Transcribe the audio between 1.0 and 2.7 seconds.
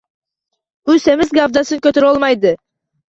semiz gavdasini ko‘tarolmaydi